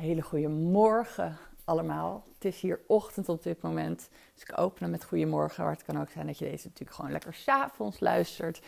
[0.00, 2.24] Hele goede morgen allemaal.
[2.34, 4.08] Het is hier ochtend op dit moment.
[4.34, 5.64] Dus ik open hem met goedemorgen.
[5.64, 8.62] Maar het kan ook zijn dat je deze natuurlijk gewoon lekker s'avonds luistert.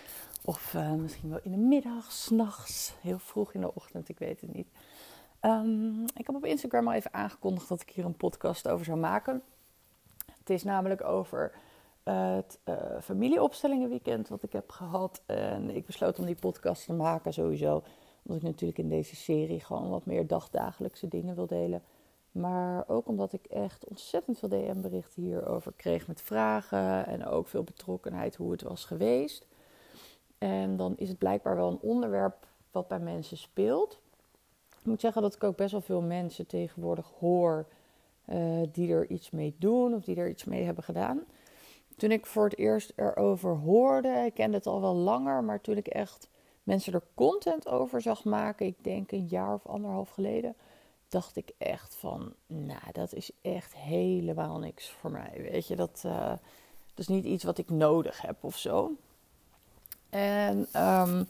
[0.45, 4.41] Of uh, misschien wel in de middag, s'nachts, heel vroeg in de ochtend, ik weet
[4.41, 4.69] het niet.
[5.41, 8.99] Um, ik heb op Instagram al even aangekondigd dat ik hier een podcast over zou
[8.99, 9.43] maken.
[10.39, 11.53] Het is namelijk over
[12.03, 15.23] het uh, familieopstellingenweekend wat ik heb gehad.
[15.27, 17.83] En ik besloot om die podcast te maken sowieso
[18.23, 21.83] omdat ik natuurlijk in deze serie gewoon wat meer dagdagelijkse dingen wil delen.
[22.33, 27.07] Maar ook omdat ik echt ontzettend veel DM-berichten hierover kreeg met vragen.
[27.07, 29.47] En ook veel betrokkenheid hoe het was geweest.
[30.39, 34.01] En dan is het blijkbaar wel een onderwerp wat bij mensen speelt.
[34.79, 37.67] Ik moet zeggen dat ik ook best wel veel mensen tegenwoordig hoor
[38.29, 41.21] uh, die er iets mee doen of die er iets mee hebben gedaan.
[41.97, 45.77] Toen ik voor het eerst erover hoorde, ik kende het al wel langer, maar toen
[45.77, 46.29] ik echt
[46.63, 50.55] mensen er content over zag maken, ik denk een jaar of anderhalf geleden,
[51.09, 55.49] dacht ik echt van, nou, dat is echt helemaal niks voor mij.
[55.51, 56.39] Weet je, dat, uh, dat
[56.97, 58.97] is niet iets wat ik nodig heb of zo.
[60.11, 61.29] En um,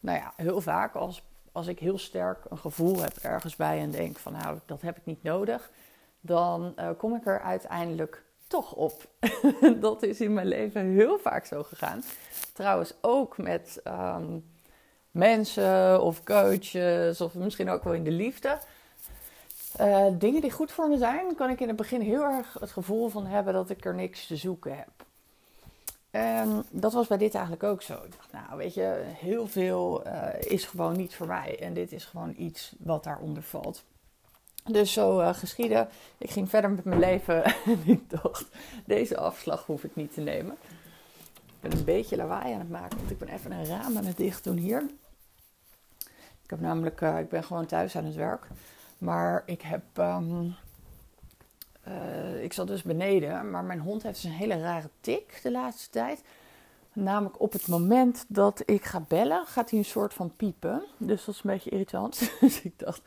[0.00, 3.90] nou ja, heel vaak als, als ik heel sterk een gevoel heb ergens bij en
[3.90, 5.70] denk van, nou, dat heb ik niet nodig,
[6.20, 9.08] dan uh, kom ik er uiteindelijk toch op.
[9.80, 12.02] dat is in mijn leven heel vaak zo gegaan.
[12.52, 14.44] Trouwens ook met um,
[15.10, 18.58] mensen of coaches of misschien ook wel in de liefde.
[19.80, 22.70] Uh, dingen die goed voor me zijn, kan ik in het begin heel erg het
[22.70, 25.04] gevoel van hebben dat ik er niks te zoeken heb.
[26.10, 27.94] En dat was bij dit eigenlijk ook zo.
[27.94, 31.58] Ik dacht, nou weet je, heel veel uh, is gewoon niet voor mij.
[31.60, 33.84] En dit is gewoon iets wat daaronder valt.
[34.64, 35.88] Dus zo uh, geschieden.
[36.18, 38.46] Ik ging verder met mijn leven en ik dacht,
[38.84, 40.56] deze afslag hoef ik niet te nemen.
[41.46, 44.04] Ik ben een beetje lawaai aan het maken, want ik ben even een raam aan
[44.04, 44.90] het dicht doen hier.
[46.50, 48.46] Ik heb namelijk, uh, ik ben gewoon thuis aan het werk.
[48.98, 50.54] Maar ik heb, um,
[51.88, 55.50] uh, ik zat dus beneden, maar mijn hond heeft dus een hele rare tik de
[55.50, 56.22] laatste tijd.
[56.92, 60.82] Namelijk op het moment dat ik ga bellen, gaat hij een soort van piepen.
[60.96, 62.30] Dus dat is een beetje irritant.
[62.40, 63.02] dus ik dacht,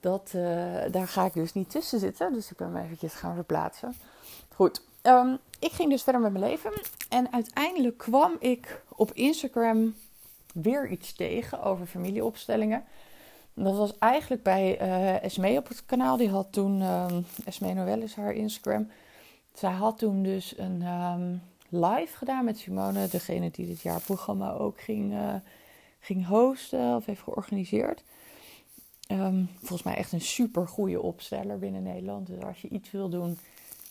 [0.00, 0.42] dat, uh,
[0.90, 2.32] daar ga ik dus niet tussen zitten.
[2.32, 3.94] Dus ik ben hem eventjes gaan verplaatsen.
[4.54, 6.72] Goed, um, ik ging dus verder met mijn leven.
[7.08, 9.94] En uiteindelijk kwam ik op Instagram
[10.54, 12.84] weer iets tegen over familieopstellingen.
[13.54, 16.16] Dat was eigenlijk bij uh, Esmee op het kanaal.
[16.16, 18.88] Die had toen, um, Esmee Noël is haar Instagram.
[19.54, 23.08] Zij had toen dus een um, live gedaan met Simone.
[23.08, 25.34] Degene die dit jaarprogramma ook ging, uh,
[26.00, 28.02] ging hosten of heeft georganiseerd.
[29.08, 32.26] Um, volgens mij echt een super goede opsteller binnen Nederland.
[32.26, 33.38] Dus als je iets wil doen,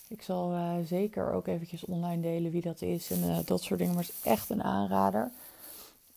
[0.08, 3.96] ik zal uh, zeker ook eventjes online delen wie dat is en dat soort dingen.
[3.96, 5.32] Maar het is echt een aanrader.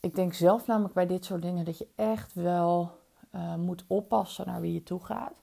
[0.00, 2.98] Ik denk zelf namelijk bij dit soort dingen dat je echt wel
[3.34, 5.42] uh, moet oppassen naar wie je toe gaat.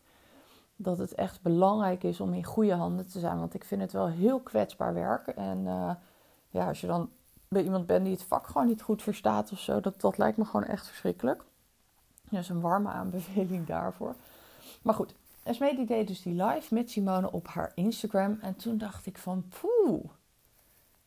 [0.76, 3.40] Dat het echt belangrijk is om in goede handen te zijn.
[3.40, 5.28] Want ik vind het wel heel kwetsbaar werk.
[5.28, 5.64] En
[6.50, 7.10] ja, als je dan
[7.48, 10.38] bij iemand bent die het vak gewoon niet goed verstaat of zo, dat, dat lijkt
[10.38, 11.44] me gewoon echt verschrikkelijk.
[12.30, 14.16] Dus een warme aanbeveling daarvoor.
[14.82, 18.38] Maar goed, Esme deed dus die live met Simone op haar Instagram.
[18.42, 20.04] En toen dacht ik van, poeh,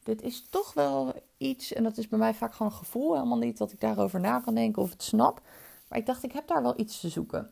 [0.07, 1.73] dit is toch wel iets.
[1.73, 3.15] En dat is bij mij vaak gewoon een gevoel.
[3.15, 5.41] Helemaal niet dat ik daarover na kan denken of het snap.
[5.89, 7.51] Maar ik dacht, ik heb daar wel iets te zoeken.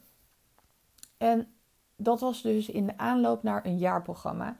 [1.16, 1.48] En
[1.96, 4.56] dat was dus in de aanloop naar een jaarprogramma.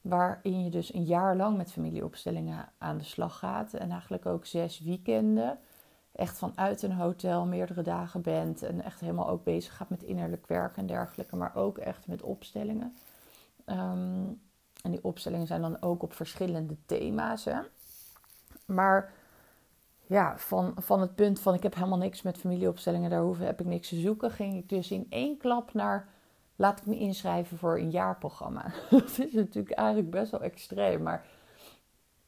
[0.00, 3.74] Waarin je dus een jaar lang met familieopstellingen aan de slag gaat.
[3.74, 5.58] En eigenlijk ook zes weekenden
[6.12, 10.46] echt vanuit een hotel meerdere dagen bent en echt helemaal ook bezig gaat met innerlijk
[10.46, 12.94] werk en dergelijke, maar ook echt met opstellingen.
[13.66, 14.40] Um,
[14.86, 17.44] en die opstellingen zijn dan ook op verschillende thema's.
[17.44, 17.58] Hè?
[18.66, 19.12] Maar
[20.06, 23.60] ja, van, van het punt van ik heb helemaal niks met familieopstellingen, daar hoef, heb
[23.60, 26.08] ik niks te zoeken, ging ik dus in één klap naar
[26.56, 28.72] laat ik me inschrijven voor een jaarprogramma.
[28.90, 31.26] dat is natuurlijk eigenlijk best wel extreem, maar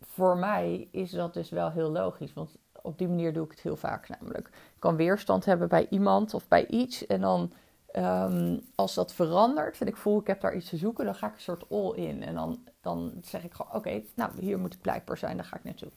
[0.01, 2.33] voor mij is dat dus wel heel logisch.
[2.33, 4.49] Want op die manier doe ik het heel vaak namelijk.
[4.49, 7.07] Ik kan weerstand hebben bij iemand of bij iets.
[7.07, 7.53] En dan
[7.93, 11.27] um, als dat verandert en ik voel ik heb daar iets te zoeken, dan ga
[11.27, 12.23] ik een soort all in.
[12.23, 15.57] En dan, dan zeg ik gewoon, oké, nou hier moet ik blijkbaar zijn, daar ga
[15.57, 15.91] ik naartoe.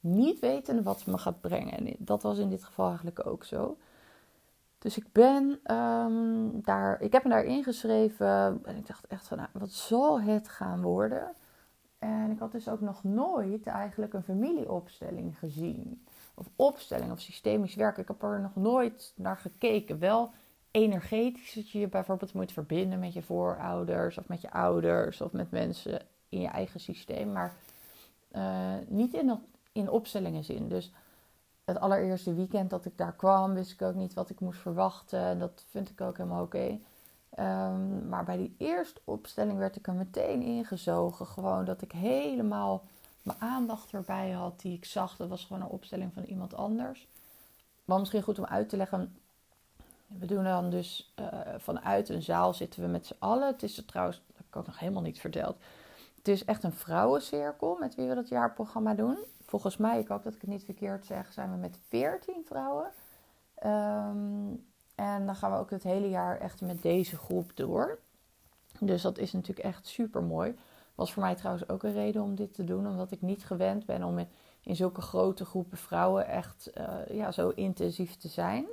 [0.00, 1.72] Niet weten wat me gaat brengen.
[1.72, 3.76] En dat was in dit geval eigenlijk ook zo.
[4.78, 9.36] Dus ik ben um, daar, ik heb me daar ingeschreven en ik dacht echt van,
[9.36, 11.34] nou, wat zal het gaan worden?
[11.98, 16.06] En ik had dus ook nog nooit eigenlijk een familieopstelling gezien.
[16.34, 18.02] Of opstelling of systemisch werken.
[18.02, 19.98] Ik heb er nog nooit naar gekeken.
[19.98, 20.30] Wel
[20.76, 25.32] energetisch dat je je bijvoorbeeld moet verbinden met je voorouders of met je ouders of
[25.32, 27.32] met mensen in je eigen systeem.
[27.32, 27.54] Maar
[28.32, 29.38] uh, niet in,
[29.72, 30.68] in opstellingen zin.
[30.68, 30.92] Dus
[31.64, 35.20] het allereerste weekend dat ik daar kwam, wist ik ook niet wat ik moest verwachten.
[35.20, 36.78] En dat vind ik ook helemaal oké.
[37.30, 41.26] Ehm, maar bij die eerste opstelling werd ik er meteen ingezogen.
[41.26, 42.84] Gewoon dat ik helemaal
[43.22, 45.16] mijn aandacht erbij had die ik zag.
[45.16, 47.08] Dat was gewoon een opstelling van iemand anders.
[47.84, 49.16] Maar misschien goed om uit te leggen.
[50.06, 51.26] We doen dan dus uh,
[51.56, 53.46] vanuit een zaal zitten we met z'n allen.
[53.46, 55.56] Het is er trouwens, dat heb ik ook nog helemaal niet verteld.
[56.16, 59.18] Het is echt een vrouwencirkel met wie we dat jaarprogramma doen.
[59.46, 62.90] Volgens mij, ik hoop dat ik het niet verkeerd zeg, zijn we met 14 vrouwen.
[63.64, 67.98] Um, en dan gaan we ook het hele jaar echt met deze groep door.
[68.80, 70.56] Dus dat is natuurlijk echt super mooi.
[70.94, 73.86] Was voor mij trouwens ook een reden om dit te doen, omdat ik niet gewend
[73.86, 74.18] ben om
[74.62, 78.66] in, zulke grote groepen vrouwen echt uh, ja, zo intensief te zijn.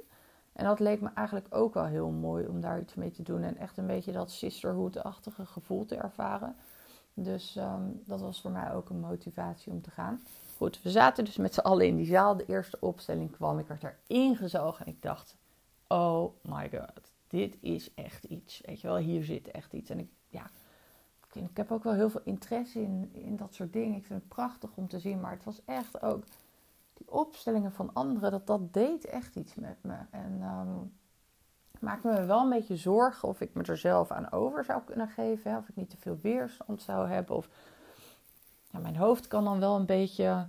[0.54, 3.44] En dat leek me eigenlijk ook wel heel mooi om daar iets mee te doen
[3.44, 6.56] en echt een beetje dat sisterhood-achtige gevoel te ervaren.
[7.14, 10.22] Dus um, dat was voor mij ook een motivatie om te gaan.
[10.58, 12.38] Goed, we zaten dus met z'n allen in die zaal.
[12.38, 15.36] De eerste opstelling kwam, ik werd erin gezogen en ik dacht,
[15.88, 18.62] oh my god, dit is echt iets.
[18.66, 19.90] Weet je wel, hier zit echt iets.
[19.90, 20.50] En ik, ja,
[21.34, 23.98] ik heb ook wel heel veel interesse in, in dat soort dingen.
[23.98, 26.24] Ik vind het prachtig om te zien, maar het was echt ook
[27.14, 29.96] opstellingen van anderen, dat dat deed echt iets met me.
[30.12, 30.94] En um,
[31.80, 35.08] maakte me wel een beetje zorgen of ik me er zelf aan over zou kunnen
[35.08, 35.58] geven.
[35.58, 37.36] Of ik niet te veel weerstand zou hebben.
[37.36, 37.50] Of
[38.72, 40.48] ja, mijn hoofd kan dan wel een beetje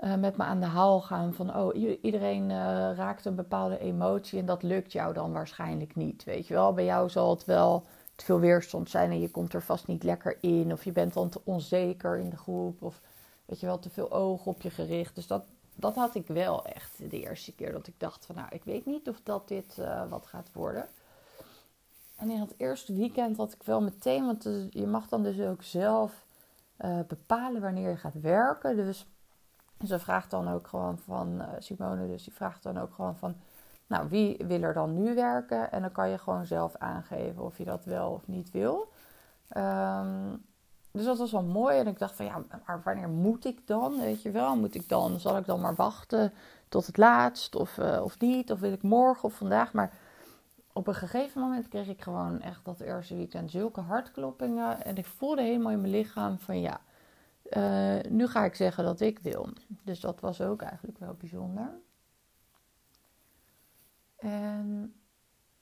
[0.00, 4.38] uh, met me aan de haal gaan van oh, iedereen uh, raakt een bepaalde emotie
[4.38, 6.24] en dat lukt jou dan waarschijnlijk niet.
[6.24, 9.54] Weet je wel, bij jou zal het wel te veel weerstand zijn en je komt
[9.54, 13.00] er vast niet lekker in of je bent dan te onzeker in de groep of
[13.46, 15.14] weet je wel, te veel ogen op je gericht.
[15.14, 15.44] Dus dat,
[15.74, 18.86] dat had ik wel echt de eerste keer dat ik dacht van nou, ik weet
[18.86, 20.88] niet of dat dit uh, wat gaat worden.
[22.16, 25.62] En in het eerste weekend had ik wel meteen, want je mag dan dus ook
[25.62, 26.24] zelf
[27.06, 28.76] bepalen wanneer je gaat werken.
[28.76, 29.06] Dus
[29.84, 33.36] ze vraagt dan ook gewoon van, uh, Simone dus die vraagt dan ook gewoon van,
[33.86, 35.72] nou wie wil er dan nu werken?
[35.72, 38.92] En dan kan je gewoon zelf aangeven of je dat wel of niet wil.
[39.56, 40.44] Um,
[40.96, 41.78] dus dat was wel mooi.
[41.78, 44.00] En ik dacht van ja, maar wanneer moet ik dan?
[44.00, 46.32] Weet je wel, moet ik dan, zal ik dan maar wachten
[46.68, 48.52] tot het laatst of, uh, of niet?
[48.52, 49.72] Of wil ik morgen of vandaag?
[49.72, 49.92] Maar
[50.72, 54.84] op een gegeven moment kreeg ik gewoon echt dat eerste weekend zulke hartkloppingen.
[54.84, 56.80] En ik voelde helemaal in mijn lichaam van ja,
[57.50, 59.48] uh, nu ga ik zeggen dat ik wil.
[59.82, 61.70] Dus dat was ook eigenlijk wel bijzonder.
[64.16, 64.94] En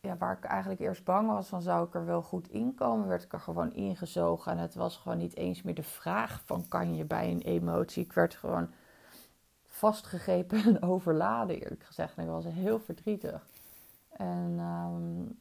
[0.05, 3.23] ja, waar ik eigenlijk eerst bang was van zou ik er wel goed inkomen, werd
[3.23, 4.53] ik er gewoon ingezogen.
[4.53, 8.05] En het was gewoon niet eens meer de vraag van kan je bij een emotie.
[8.05, 8.69] Ik werd gewoon
[9.67, 12.17] vastgegrepen en overladen eerlijk gezegd.
[12.17, 13.47] En ik was heel verdrietig.
[14.11, 15.39] En um,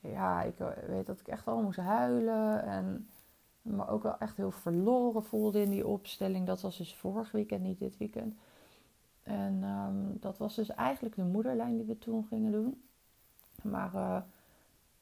[0.00, 0.54] ja, ik
[0.86, 2.62] weet dat ik echt al moest huilen.
[2.62, 3.08] En
[3.62, 6.46] maar ook wel echt heel verloren voelde in die opstelling.
[6.46, 8.34] Dat was dus vorig weekend, niet dit weekend.
[9.22, 12.82] En um, dat was dus eigenlijk de moederlijn die we toen gingen doen.
[13.70, 14.16] Maar uh,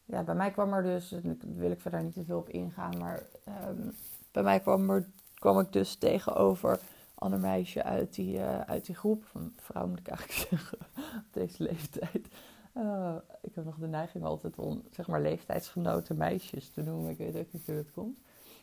[0.04, 2.98] ja, bij mij kwam er dus, daar wil ik verder niet te veel op ingaan,
[2.98, 3.22] maar
[3.68, 3.94] um,
[4.32, 6.80] bij mij kwam, er, kwam ik dus tegenover
[7.14, 9.24] ander meisje uit die, uh, uit die groep.
[9.24, 10.78] Van vrouw moet ik eigenlijk zeggen,
[11.16, 12.28] op deze leeftijd.
[12.76, 17.10] Uh, ik heb nog de neiging altijd om, zeg maar, leeftijdsgenoten meisjes te noemen.
[17.10, 18.18] Ik weet ook niet hoe het komt.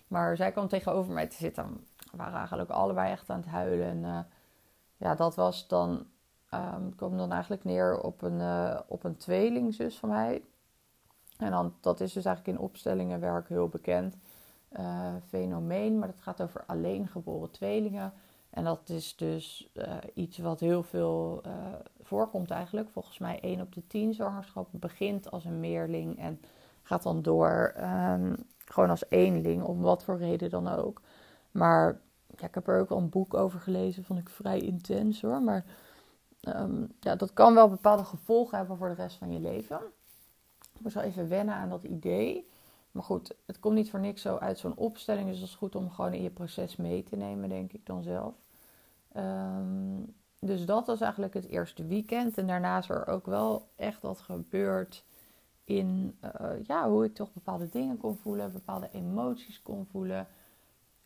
[0.07, 1.85] Maar zij kwam tegenover mij te zitten.
[2.11, 3.87] We waren eigenlijk allebei echt aan het huilen.
[3.87, 4.27] En
[4.97, 6.05] ja, dat was dan,
[6.53, 10.41] um, kwam dan eigenlijk neer op een, uh, op een tweelingzus van mij.
[11.37, 14.15] En dan, dat is dus eigenlijk in opstellingenwerk heel bekend
[14.79, 15.99] uh, fenomeen.
[15.99, 18.13] Maar dat gaat over alleen geboren tweelingen.
[18.49, 19.69] En dat is dus
[20.13, 21.41] iets wat heel veel
[22.01, 22.89] voorkomt eigenlijk.
[22.89, 26.39] Volgens mij 1 op de 10 zwangerschappen begint als een meerling en
[26.83, 31.01] gaat dan door um, gewoon als eenling, om wat voor reden dan ook.
[31.51, 35.41] Maar ik heb er ook al een boek over gelezen, vond ik vrij intens hoor.
[35.41, 35.65] Maar
[36.41, 39.79] um, ja, dat kan wel bepaalde gevolgen hebben voor de rest van je leven.
[40.73, 42.49] Ik moest wel even wennen aan dat idee.
[42.91, 45.27] Maar goed, het komt niet voor niks zo uit zo'n opstelling.
[45.27, 48.03] Dus het is goed om gewoon in je proces mee te nemen, denk ik dan
[48.03, 48.33] zelf.
[49.17, 52.37] Um, dus dat was eigenlijk het eerste weekend.
[52.37, 55.03] En daarna is er ook wel echt wat gebeurd
[55.63, 60.27] in uh, ja, hoe ik toch bepaalde dingen kon voelen, bepaalde emoties kon voelen.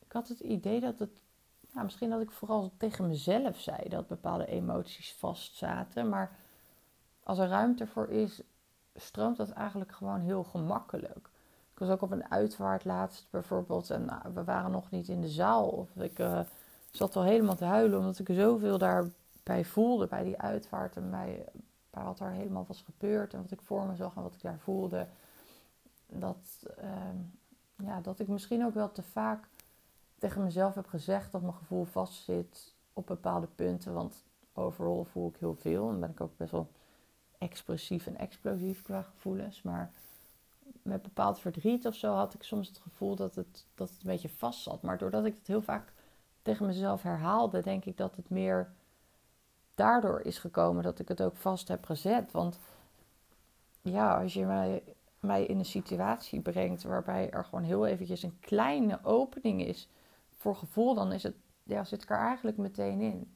[0.05, 1.21] Ik had het idee dat het,
[1.75, 6.09] nou, misschien dat ik vooral tegen mezelf zei dat bepaalde emoties vastzaten.
[6.09, 6.37] Maar
[7.23, 8.41] als er ruimte voor is,
[8.95, 11.29] stroomt dat eigenlijk gewoon heel gemakkelijk.
[11.71, 15.21] Ik was ook op een uitvaart laatst bijvoorbeeld en nou, we waren nog niet in
[15.21, 15.67] de zaal.
[15.67, 16.39] Of ik uh,
[16.91, 21.45] zat al helemaal te huilen omdat ik zoveel daarbij voelde bij die uitvaart en bij
[21.89, 24.59] wat er helemaal was gebeurd en wat ik voor me zag en wat ik daar
[24.59, 25.07] voelde.
[26.07, 27.17] Dat, ehm,
[27.87, 29.47] ja, dat ik misschien ook wel te vaak
[30.25, 33.93] tegen mezelf heb gezegd dat mijn gevoel vastzit op bepaalde punten.
[33.93, 35.89] Want overal voel ik heel veel.
[35.89, 36.67] En ben ik ook best wel
[37.37, 39.61] expressief en explosief qua gevoelens.
[39.61, 39.91] Maar
[40.81, 44.07] met bepaald verdriet of zo had ik soms het gevoel dat het, dat het een
[44.07, 44.81] beetje vast zat.
[44.81, 45.93] Maar doordat ik het heel vaak
[46.41, 48.71] tegen mezelf herhaalde, denk ik dat het meer
[49.75, 52.31] daardoor is gekomen dat ik het ook vast heb gezet.
[52.31, 52.59] Want
[53.81, 54.83] ja, als je mij,
[55.19, 59.89] mij in een situatie brengt waarbij er gewoon heel eventjes een kleine opening is
[60.45, 63.35] voor gevoel, dan is het, ja, zit ik er eigenlijk meteen in.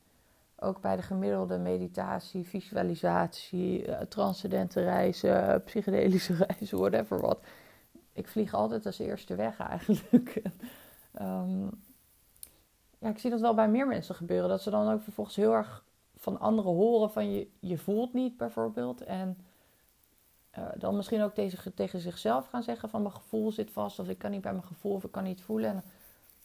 [0.56, 7.40] Ook bij de gemiddelde meditatie, visualisatie, uh, transcendente reizen, psychedelische reizen, whatever wat.
[8.14, 10.42] Ik vlieg altijd als eerste weg eigenlijk.
[11.22, 11.70] um,
[13.02, 14.50] ja, ik zie dat wel bij meer mensen gebeuren.
[14.50, 15.84] Dat ze dan ook vervolgens heel erg
[16.18, 19.02] van anderen horen van je, je voelt niet bijvoorbeeld.
[19.02, 19.38] En
[20.58, 24.00] uh, dan misschien ook tegen, tegen zichzelf gaan zeggen van mijn gevoel zit vast.
[24.00, 25.70] Of ik kan niet bij mijn gevoel of ik kan niet voelen.
[25.70, 25.84] En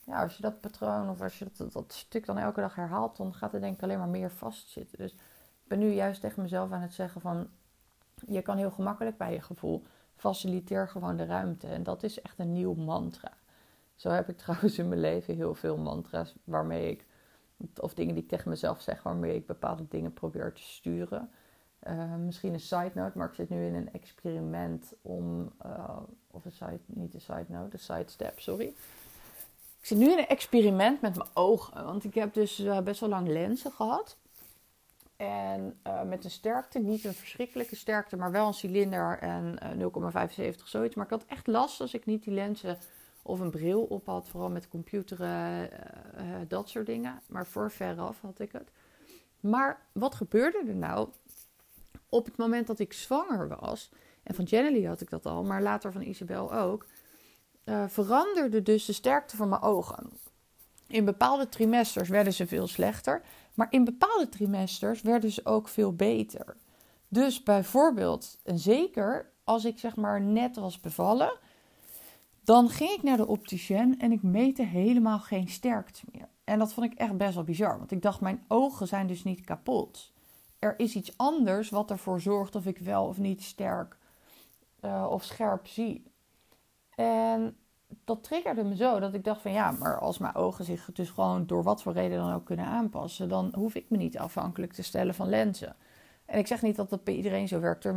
[0.06, 3.34] ja, als je dat patroon of als je dat, stuk dan elke dag herhaalt, dan
[3.34, 4.99] gaat het denk ik alleen maar meer vastzitten.
[4.99, 7.49] Dus ik ben nu juist tegen mezelf aan het zeggen van
[8.26, 9.84] je kan heel gemakkelijk bij je gevoel.
[10.16, 11.66] Faciliteer gewoon de ruimte.
[11.66, 13.32] En dat is echt een nieuw mantra.
[13.94, 17.06] Zo heb ik trouwens in mijn leven heel veel mantra's waarmee ik,
[17.80, 21.30] of dingen die ik tegen mezelf zeg, waarmee ik bepaalde dingen probeer te sturen.
[21.88, 25.96] Uh, misschien een side note, maar ik zit nu in een experiment om, uh,
[26.30, 28.75] of een side, niet een side note, een side step, sorry.
[29.84, 33.00] Ik zit nu in een experiment met mijn ogen, want ik heb dus uh, best
[33.00, 34.16] wel lang lenzen gehad.
[35.16, 40.94] En met een sterkte, niet een verschrikkelijke sterkte, maar wel een cilinder en 0,75 zoiets.
[40.94, 42.78] Maar ik had echt last als ik niet die lenzen
[43.22, 45.70] of een bril op had, vooral met computeren,
[46.48, 47.20] dat soort dingen.
[47.26, 48.70] Maar voor veraf had ik het.
[49.40, 51.08] Maar wat gebeurde er nou?
[52.08, 53.90] Op het moment dat ik zwanger was,
[54.22, 56.86] en van Jenny had ik dat al, maar later van Isabel ook,
[57.64, 60.11] uh, veranderde dus de sterkte van mijn ogen.
[60.87, 63.23] In bepaalde trimesters werden ze veel slechter,
[63.54, 66.56] maar in bepaalde trimesters werden ze ook veel beter.
[67.09, 71.38] Dus bijvoorbeeld, en zeker als ik zeg maar net was bevallen,
[72.44, 76.28] dan ging ik naar de opticien en ik meette helemaal geen sterkte meer.
[76.44, 79.25] En dat vond ik echt best wel bizar, want ik dacht, mijn ogen zijn dus
[79.25, 80.12] niet kapot.
[80.59, 83.97] Er is iets anders wat ervoor zorgt of ik wel of niet sterk
[84.80, 86.12] uh, of scherp zie.
[86.96, 87.56] En
[88.04, 91.10] dat triggerde me zo dat ik dacht van ja, maar als mijn ogen zich dus
[91.10, 94.72] gewoon door wat voor reden dan ook kunnen aanpassen, dan hoef ik me niet afhankelijk
[94.72, 95.76] te stellen van lenzen.
[96.24, 97.88] En ik zeg niet dat dat bij iedereen zo werkt.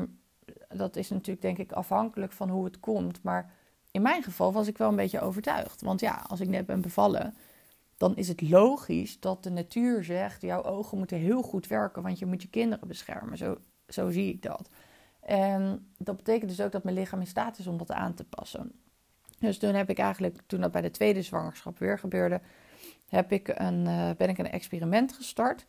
[0.69, 3.53] Dat is natuurlijk denk ik afhankelijk van hoe het komt, maar
[3.91, 5.81] in mijn geval was ik wel een beetje overtuigd.
[5.81, 7.35] Want ja, als ik net ben bevallen,
[7.97, 12.19] dan is het logisch dat de natuur zegt: jouw ogen moeten heel goed werken, want
[12.19, 13.37] je moet je kinderen beschermen.
[13.37, 14.69] Zo, zo zie ik dat.
[15.21, 18.23] En dat betekent dus ook dat mijn lichaam in staat is om dat aan te
[18.23, 18.71] passen.
[19.39, 22.41] Dus toen heb ik eigenlijk, toen dat bij de tweede zwangerschap weer gebeurde,
[23.07, 25.65] heb ik een, uh, ben ik een experiment gestart.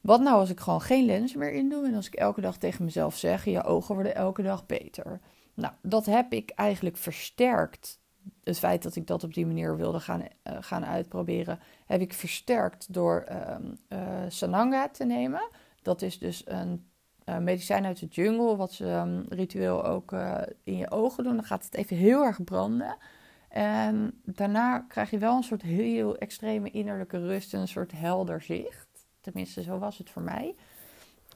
[0.00, 2.84] Wat nou als ik gewoon geen lenzen meer indoe en als ik elke dag tegen
[2.84, 5.20] mezelf zeg: je ogen worden elke dag beter.
[5.54, 8.00] Nou, dat heb ik eigenlijk versterkt.
[8.44, 12.12] Het feit dat ik dat op die manier wilde gaan, uh, gaan uitproberen, heb ik
[12.12, 13.26] versterkt door
[13.88, 13.98] uh,
[14.28, 15.48] Sananga te nemen.
[15.82, 16.90] Dat is dus een
[17.26, 20.12] uh, medicijn uit de jungle, wat ze um, ritueel ook
[20.62, 21.34] in je ogen doen.
[21.34, 22.96] Dan gaat het even heel erg branden.
[23.48, 28.42] En daarna krijg je wel een soort heel extreme innerlijke rust en een soort helder
[28.42, 28.88] zicht.
[29.20, 30.54] Tenminste, zo was het voor mij.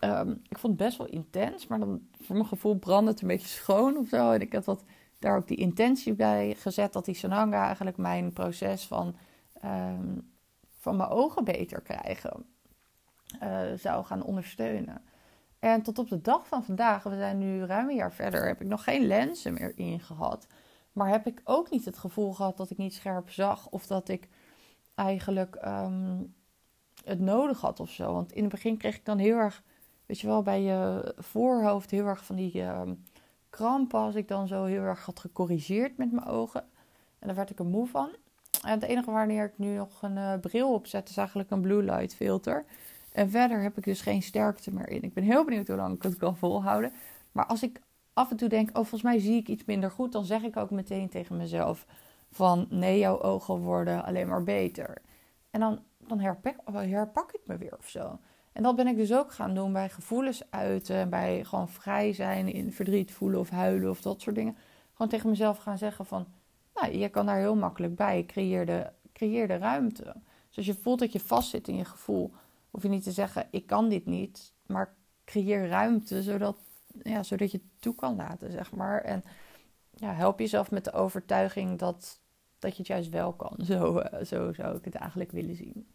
[0.05, 3.29] Um, ik vond het best wel intens, maar dan voor mijn gevoel brandde het een
[3.29, 4.31] beetje schoon of zo.
[4.31, 4.85] En ik had wat,
[5.19, 9.17] daar ook die intentie bij gezet dat die Sananga eigenlijk mijn proces van,
[9.65, 10.31] um,
[10.79, 12.45] van mijn ogen beter krijgen
[13.43, 15.03] uh, zou gaan ondersteunen.
[15.61, 18.61] En tot op de dag van vandaag, we zijn nu ruim een jaar verder, heb
[18.61, 20.47] ik nog geen lenzen meer ingehad.
[20.93, 24.09] Maar heb ik ook niet het gevoel gehad dat ik niet scherp zag of dat
[24.09, 24.29] ik
[24.95, 26.35] eigenlijk um,
[27.05, 28.13] het nodig had of zo.
[28.13, 29.63] Want in het begin kreeg ik dan heel erg
[30.11, 32.83] weet je wel, bij je voorhoofd heel erg van die uh,
[33.51, 33.99] krampen.
[33.99, 36.61] Als ik dan zo heel erg had gecorrigeerd met mijn ogen.
[37.19, 38.09] En daar werd ik er moe van.
[38.63, 41.83] En het enige wanneer ik nu nog een uh, bril opzet is eigenlijk een blue
[41.83, 42.65] light filter.
[43.13, 45.03] En verder heb ik dus geen sterkte meer in.
[45.03, 46.93] Ik ben heel benieuwd hoe lang ik het kan volhouden.
[47.33, 47.81] Maar als ik
[48.13, 50.13] af en toe denk, oh volgens mij zie ik iets minder goed.
[50.13, 51.87] Dan zeg ik ook meteen tegen mezelf
[52.31, 55.03] van nee, jouw ogen worden alleen maar beter.
[55.51, 58.19] En dan, dan herpak, herpak ik me weer of zo.
[58.53, 62.53] En dat ben ik dus ook gaan doen bij gevoelens uiten, bij gewoon vrij zijn,
[62.53, 64.57] in verdriet voelen of huilen of dat soort dingen.
[64.93, 66.27] Gewoon tegen mezelf gaan zeggen van,
[66.75, 70.15] nou, je kan daar heel makkelijk bij, creëer de, creëer de ruimte.
[70.49, 72.33] Dus als je voelt dat je vastzit in je gevoel,
[72.71, 76.57] hoef je niet te zeggen, ik kan dit niet, maar creëer ruimte, zodat,
[77.03, 79.01] ja, zodat je het toe kan laten, zeg maar.
[79.03, 79.25] En
[79.95, 82.21] ja, help jezelf met de overtuiging dat,
[82.59, 83.57] dat je het juist wel kan.
[83.67, 85.87] Zo, uh, zo zou ik het eigenlijk willen zien.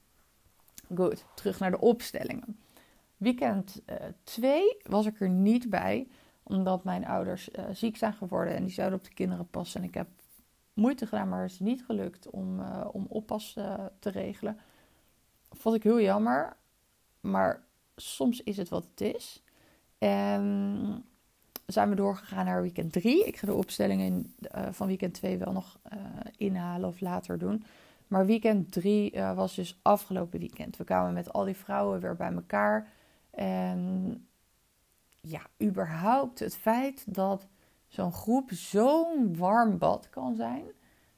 [0.96, 2.60] Goed, terug naar de opstellingen.
[3.18, 3.82] Weekend
[4.24, 6.08] 2 was ik er niet bij,
[6.44, 9.82] omdat mijn ouders ziek zijn geworden en die zouden op de kinderen passen.
[9.82, 10.08] En ik heb
[10.74, 12.60] moeite gedaan, maar het is niet gelukt om,
[12.92, 13.54] om oppas
[14.00, 14.60] te regelen.
[15.52, 16.58] Vond ik heel jammer,
[17.32, 17.64] maar
[17.96, 19.44] soms is het wat het is.
[19.98, 21.06] En
[21.66, 23.26] zijn we doorgegaan naar weekend 3.
[23.26, 26.00] Ik ga de opstellingen uh, van weekend 2 wel nog uh,
[26.38, 27.64] inhalen of later doen.
[28.08, 30.78] Maar weekend 3 uh, eh, was dus afgelopen weekend.
[30.78, 32.92] We kwamen met al die vrouwen weer bij elkaar.
[33.32, 34.26] En
[35.22, 37.48] ja, überhaupt het feit dat
[37.88, 40.64] zo'n groep zo'n warm bad kan zijn.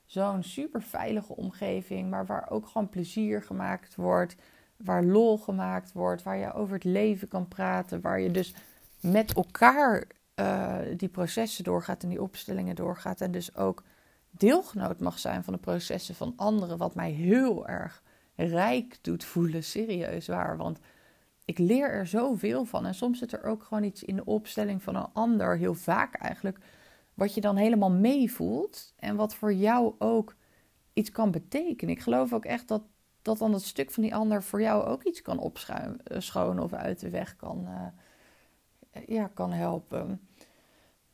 [0.05, 4.35] Zo'n super veilige omgeving, maar waar ook gewoon plezier gemaakt wordt.
[4.77, 8.01] Waar lol gemaakt wordt, waar je over het leven kan praten.
[8.01, 8.53] Waar je dus
[9.00, 13.22] met elkaar uh, die processen doorgaat en die opstellingen doorgaat.
[13.22, 13.84] En dus ook
[14.31, 16.77] deelgenoot mag zijn van de processen van anderen.
[16.77, 18.03] Wat mij heel erg
[18.36, 20.57] rijk doet voelen, serieus waar.
[20.57, 20.79] Want
[21.46, 22.86] ik leer er zoveel van.
[22.86, 26.15] En soms zit er ook gewoon iets in de opstelling van een ander, heel vaak
[26.15, 26.57] eigenlijk,
[27.13, 28.93] wat je dan helemaal meevoelt.
[28.96, 30.36] En wat voor jou ook
[30.93, 31.96] iets kan betekenen.
[31.96, 32.81] Ik geloof ook echt dat,
[33.27, 37.00] dat dan het stuk van die ander voor jou ook iets kan opschonen of uit
[37.00, 40.22] de weg kan, uh, ja, kan helpen.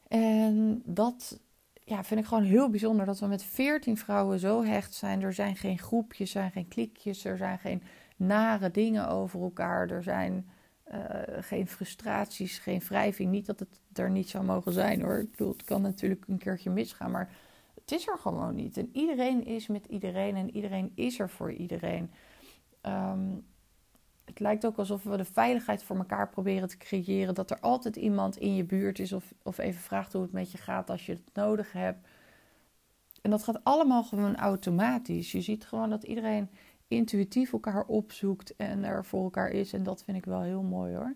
[0.07, 1.39] En dat
[1.73, 5.21] ja, vind ik gewoon heel bijzonder dat we met veertien vrouwen zo hecht zijn.
[5.21, 7.83] Er zijn geen groepjes, er zijn geen klikjes, er zijn geen
[8.15, 9.89] nare dingen over elkaar.
[9.89, 10.49] Er zijn
[10.91, 10.97] uh,
[11.39, 13.31] geen frustraties, geen wrijving.
[13.31, 15.19] Niet dat het er niet zou mogen zijn hoor.
[15.19, 17.29] Ik bedoel, het kan natuurlijk een keertje misgaan, maar
[17.83, 18.77] het is er gewoon niet.
[18.77, 22.11] En iedereen is met iedereen en iedereen is er voor iedereen.
[22.81, 23.45] Um,
[24.25, 27.35] het lijkt ook alsof we de veiligheid voor elkaar proberen te creëren.
[27.35, 30.51] Dat er altijd iemand in je buurt is of, of even vraagt hoe het met
[30.51, 32.07] je gaat als je het nodig hebt.
[33.21, 35.31] En dat gaat allemaal gewoon automatisch.
[35.31, 36.49] Je ziet gewoon dat iedereen
[36.87, 39.73] intuïtief elkaar opzoekt en er voor elkaar is.
[39.73, 41.15] En dat vind ik wel heel mooi hoor,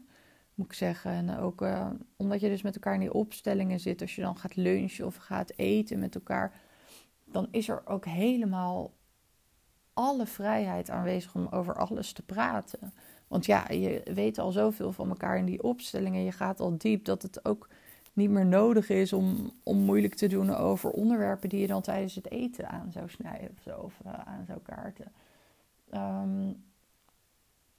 [0.58, 1.12] moet ik zeggen.
[1.12, 4.38] En ook uh, omdat je dus met elkaar in die opstellingen zit, als je dan
[4.38, 6.53] gaat lunchen of gaat eten met elkaar,
[7.25, 8.92] dan is er ook helemaal
[9.94, 12.94] alle vrijheid aanwezig om over alles te praten.
[13.27, 16.24] Want ja, je weet al zoveel van elkaar in die opstellingen.
[16.24, 17.70] Je gaat al diep dat het ook
[18.14, 22.16] niet meer nodig is om, om moeilijk te doen over onderwerpen die je dan tijdens
[22.16, 25.12] het eten aan zou snijden of zo, uh, aan zou kaarten.
[25.94, 26.64] Um,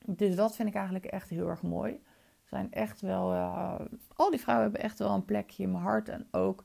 [0.05, 2.01] dus dat vind ik eigenlijk echt heel erg mooi.
[2.49, 3.75] Zijn echt wel, uh,
[4.15, 6.09] al die vrouwen hebben echt wel een plekje in mijn hart.
[6.09, 6.65] En ook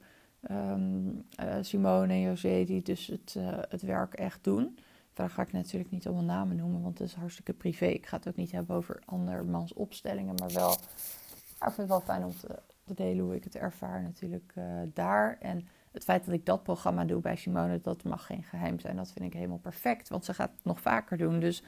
[0.51, 3.37] um, uh, Simone en José, die dus het,
[3.69, 4.77] het werk echt doen.
[5.13, 7.85] Daar ga ik natuurlijk niet allemaal namen noemen, want het is hartstikke privé.
[7.85, 10.71] Ik ga het ook niet hebben over andermans opstellingen, maar wel.
[10.71, 14.53] ik vind het wel fijn om te, delen hoe ik het ervaar natuurlijk
[14.93, 15.37] daar.
[15.39, 18.95] En het feit dat ik dat programma doe bij Simone, dat mag geen geheim zijn.
[18.95, 21.39] Dat vind ik helemaal perfect, want ze gaat het nog vaker doen.
[21.39, 21.63] Dus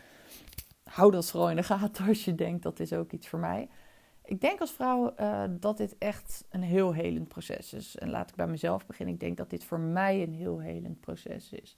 [0.83, 3.69] hou dat vooral in de gaten als je denkt dat is ook iets voor mij.
[4.25, 7.97] Ik denk als vrouw uh, dat dit echt een heel helend proces is.
[7.97, 9.13] En laat ik bij mezelf beginnen.
[9.13, 11.77] Ik denk dat dit voor mij een heel helend proces is.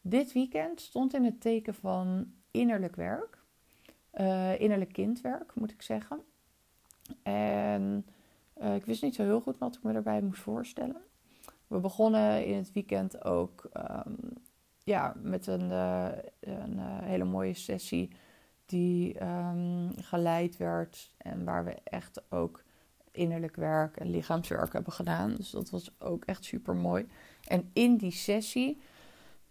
[0.00, 3.38] Dit weekend stond in het teken van innerlijk werk.
[4.14, 6.20] Uh, innerlijk kindwerk, moet ik zeggen.
[7.22, 8.06] En
[8.62, 11.02] uh, ik wist niet zo heel goed wat ik me daarbij moest voorstellen.
[11.66, 14.16] We begonnen in het weekend ook um,
[14.84, 15.70] ja, met een,
[16.40, 18.10] een hele mooie sessie
[18.68, 21.10] die um, geleid werd.
[21.16, 22.62] En waar we echt ook
[23.10, 25.34] innerlijk werk en lichaamswerk hebben gedaan.
[25.34, 27.08] Dus dat was ook echt super mooi.
[27.44, 28.80] En in die sessie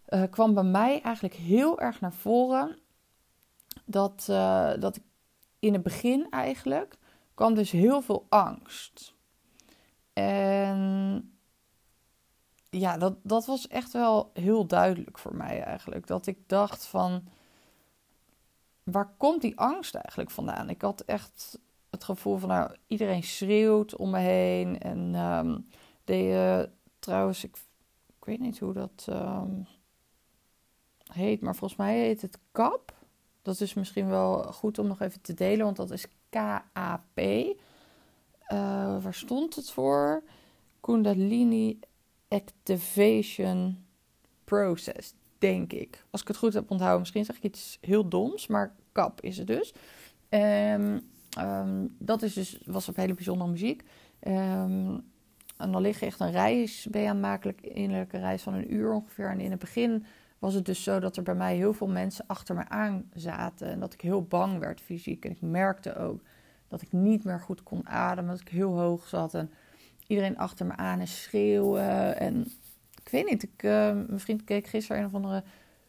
[0.08, 2.78] uh, kwam bij mij eigenlijk heel erg naar voren
[3.84, 5.02] dat, uh, dat ik
[5.58, 6.96] in het begin eigenlijk
[7.34, 9.14] kwam dus heel veel angst.
[10.12, 11.32] En
[12.70, 16.06] ja, dat, dat was echt wel heel duidelijk voor mij eigenlijk.
[16.06, 17.28] Dat ik dacht van,
[18.92, 20.70] waar komt die angst eigenlijk vandaan?
[20.70, 21.58] Ik had echt
[21.90, 24.78] het gevoel van, nou, iedereen schreeuwt om me heen.
[24.80, 25.68] En um,
[26.04, 27.56] de, trouwens, ik,
[28.18, 29.06] ik weet niet hoe dat...
[29.10, 29.66] Um,
[31.12, 32.96] heet, maar volgens mij heet het KAP.
[33.42, 37.18] Dat is misschien wel goed om nog even te delen, want dat is K-A-P.
[37.18, 37.54] Uh,
[39.02, 40.22] waar stond het voor?
[40.80, 41.78] Kundalini
[42.28, 43.86] Activation
[44.44, 46.04] Process, denk ik.
[46.10, 49.38] Als ik het goed heb onthouden, misschien zeg ik iets heel doms, maar KAP is
[49.38, 49.74] het dus.
[50.30, 51.00] Um,
[51.38, 53.82] um, dat is dus, was op hele bijzondere muziek.
[54.26, 55.04] Um,
[55.56, 59.30] en dan lig echt een reis, ben je maken, innerlijke reis van een uur ongeveer.
[59.30, 60.04] En in het begin
[60.38, 63.68] was het dus zo dat er bij mij heel veel mensen achter me aan zaten.
[63.68, 65.24] En dat ik heel bang werd fysiek.
[65.24, 66.20] En ik merkte ook
[66.68, 68.30] dat ik niet meer goed kon ademen.
[68.30, 69.34] Dat ik heel hoog zat.
[69.34, 69.50] En
[70.06, 72.18] iedereen achter me aan en schreeuwen.
[72.18, 72.52] En
[73.08, 75.42] ik weet niet, ik, uh, mijn vriend keek gisteren een of andere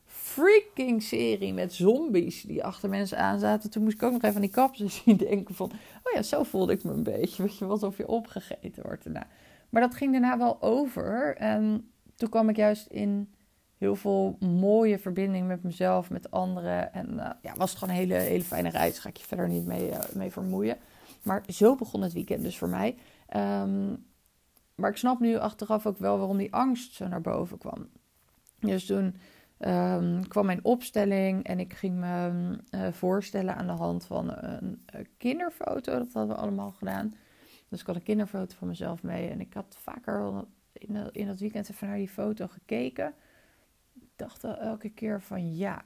[0.05, 3.69] freaking serie met zombies die achter mensen aan zaten.
[3.69, 5.71] Toen moest ik ook nog even aan die kapsen zien denken van...
[6.03, 7.43] Oh ja, zo voelde ik me een beetje.
[7.43, 9.27] Weet je, alsof je opgegeten wordt daarna.
[9.69, 11.35] Maar dat ging daarna wel over.
[11.35, 13.33] En toen kwam ik juist in
[13.77, 16.93] heel veel mooie verbinding met mezelf, met anderen.
[16.93, 18.99] En uh, ja, was het gewoon een hele, hele fijne reis.
[18.99, 20.77] Ga ik je verder niet mee, uh, mee vermoeien.
[21.23, 22.95] Maar zo begon het weekend dus voor mij.
[23.35, 24.07] Um,
[24.79, 27.89] maar ik snap nu achteraf ook wel waarom die angst zo naar boven kwam.
[28.59, 29.15] Dus toen
[29.59, 32.31] um, kwam mijn opstelling en ik ging me
[32.71, 34.81] uh, voorstellen aan de hand van een,
[35.17, 35.97] kinderfoto.
[35.97, 37.13] Dat hadden we allemaal gedaan.
[37.69, 39.29] Dus ik had een kinderfoto van mezelf mee.
[39.29, 43.13] En ik had vaker in, in dat weekend even naar die foto gekeken.
[43.99, 45.85] Ik dacht elke keer van ja,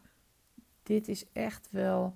[0.84, 2.16] dit is echt wel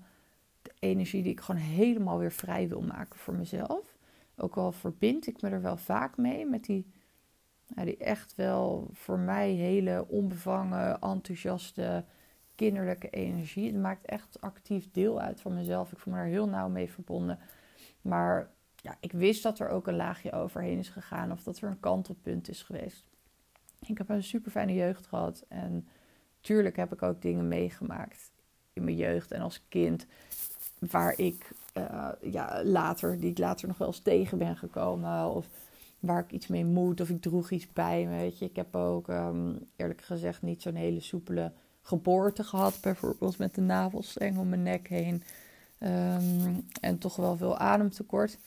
[0.61, 3.96] de energie die ik gewoon helemaal weer vrij wil maken voor mezelf.
[4.38, 6.86] Ook al verbind ik me er wel vaak mee met die,
[7.65, 12.06] ja, die echt wel voor mij hele onbevangen, enthousiaste,
[12.56, 13.71] kinderlijke energie.
[13.71, 15.91] Het maakt echt actief deel uit van mezelf.
[15.91, 17.39] Ik voel me daar heel nauw mee verbonden.
[18.02, 21.69] Maar ja, ik wist dat er ook een laagje overheen is gegaan of dat er
[21.69, 23.08] een kantelpunt is geweest.
[23.80, 25.88] Ik heb een super fijne jeugd gehad en
[26.41, 28.32] tuurlijk heb ik ook dingen meegemaakt
[28.73, 30.06] in mijn jeugd en als kind
[30.80, 35.29] waar ik uh, ja, later, die ik later nog wel eens tegen ben gekomen.
[35.29, 35.47] Of
[35.99, 37.01] waar ik iets mee moet.
[37.01, 38.17] Of ik droeg iets bij me.
[38.17, 38.45] Weet je.
[38.45, 42.81] Ik heb ook um, eerlijk gezegd niet zo'n hele soepele geboorte gehad.
[42.81, 45.23] Bijvoorbeeld met de navelstreng om mijn nek heen.
[45.79, 48.37] Um, en toch wel veel ademtekort.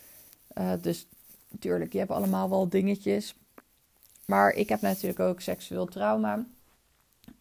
[0.58, 1.06] Uh, dus
[1.48, 3.34] natuurlijk, je hebt allemaal wel dingetjes.
[4.26, 6.46] Maar ik heb natuurlijk ook seksueel trauma.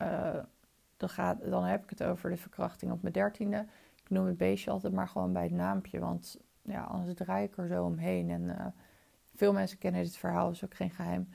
[0.01, 0.35] Uh,
[0.97, 3.65] dan, gaat, dan heb ik het over de verkrachting op mijn dertiende
[4.09, 5.99] ik noem het beestje altijd maar gewoon bij het naampje.
[5.99, 8.29] Want ja, anders draai ik er zo omheen.
[8.29, 8.65] En uh,
[9.35, 11.29] veel mensen kennen dit verhaal, is ook geen geheim.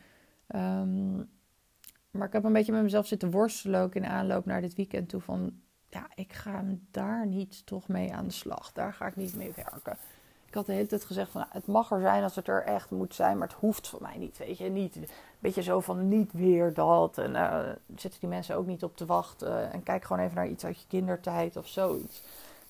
[0.55, 1.29] Um,
[2.11, 5.09] maar ik heb een beetje met mezelf zitten worstelen ook in aanloop naar dit weekend
[5.09, 5.21] toe.
[5.21, 5.53] Van
[5.89, 8.73] ja, ik ga daar niet toch mee aan de slag.
[8.73, 9.97] Daar ga ik niet mee werken.
[10.47, 12.63] Ik had de hele tijd gezegd van nou, het mag er zijn als het er
[12.63, 14.39] echt moet zijn, maar het hoeft voor mij niet.
[14.39, 15.09] Weet je, niet een
[15.39, 17.19] beetje zo van niet weer dat.
[17.19, 17.61] En uh,
[17.97, 19.73] zitten die mensen ook niet op te wachten.
[19.73, 22.23] En kijk gewoon even naar iets uit je kindertijd of zoiets.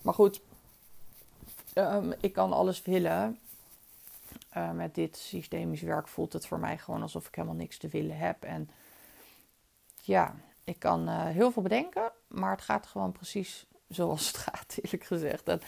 [0.04, 0.40] Maar goed,
[1.74, 3.38] um, ik kan alles willen.
[4.56, 7.88] Uh, met dit systemisch werk voelt het voor mij gewoon alsof ik helemaal niks te
[7.88, 8.42] willen heb.
[8.42, 8.70] En
[10.00, 14.78] ja, ik kan uh, heel veel bedenken, maar het gaat gewoon precies zoals het gaat,
[14.82, 15.48] eerlijk gezegd.
[15.48, 15.60] En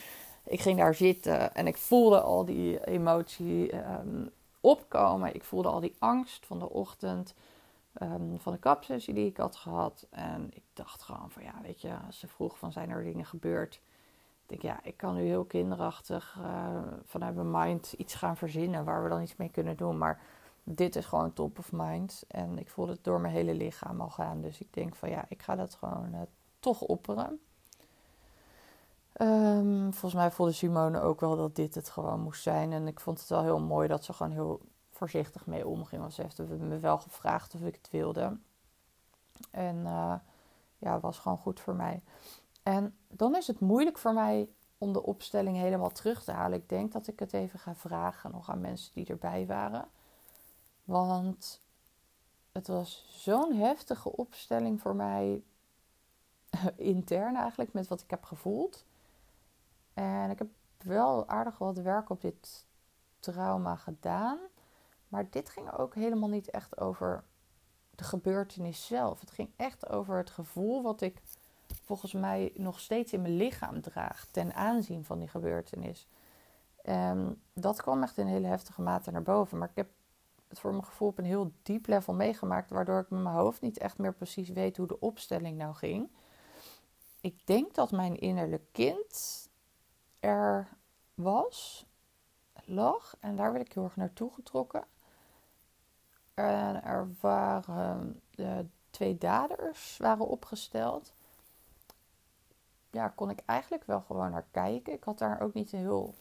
[0.44, 5.34] ik ging daar zitten en ik voelde al die emotie um, opkomen.
[5.34, 7.34] Ik voelde al die angst van de ochtend,
[8.02, 10.06] um, van de kapsessie die ik had gehad.
[10.10, 13.80] En ik dacht gewoon van ja, weet je, ze vroeg van zijn er dingen gebeurd
[14.48, 19.02] denk, ja, ik kan nu heel kinderachtig uh, vanuit mijn mind iets gaan verzinnen waar
[19.02, 19.98] we dan iets mee kunnen doen.
[19.98, 20.20] Maar
[20.62, 22.24] dit is gewoon top of mind.
[22.28, 24.40] En ik voel het door mijn hele lichaam al gaan.
[24.40, 26.20] Dus ik denk van ja, ik ga dat gewoon uh,
[26.60, 27.40] toch opperen.
[29.20, 32.72] Um, volgens mij voelde Simone ook wel dat dit het gewoon moest zijn.
[32.72, 36.00] En ik vond het wel heel mooi dat ze gewoon heel voorzichtig mee omging.
[36.00, 38.36] Want ze heeft me wel gevraagd of ik het wilde.
[39.50, 40.14] En uh,
[40.78, 42.02] ja, was gewoon goed voor mij.
[42.66, 44.48] En dan is het moeilijk voor mij
[44.78, 46.58] om de opstelling helemaal terug te halen.
[46.58, 49.88] Ik denk dat ik het even ga vragen nog aan mensen die erbij waren.
[50.84, 51.60] Want
[52.52, 55.42] het was zo'n heftige opstelling voor mij,
[56.76, 58.84] intern eigenlijk, met wat ik heb gevoeld.
[59.94, 60.48] En ik heb
[60.82, 62.64] wel aardig wat werk op dit
[63.20, 64.38] trauma gedaan.
[65.08, 67.24] Maar dit ging ook helemaal niet echt over
[67.90, 69.20] de gebeurtenis zelf.
[69.20, 71.22] Het ging echt over het gevoel wat ik
[71.86, 76.06] volgens mij nog steeds in mijn lichaam draagt ten aanzien van die gebeurtenis.
[76.88, 79.58] Um, dat kwam echt in hele heftige mate naar boven.
[79.58, 79.88] Maar ik heb
[80.48, 83.60] het voor mijn gevoel op een heel diep level meegemaakt, waardoor ik met mijn hoofd
[83.60, 86.10] niet echt meer precies weet hoe de opstelling nou ging.
[87.20, 89.48] Ik denk dat mijn innerlijk kind
[90.20, 90.68] er
[91.14, 91.86] was,
[92.64, 94.84] lag, en daar werd ik heel erg naartoe getrokken.
[96.34, 98.58] En er waren uh,
[98.90, 101.12] twee daders waren opgesteld
[102.96, 104.92] ja, kon ik eigenlijk wel gewoon naar kijken.
[104.92, 106.14] Ik had daar ook niet een heel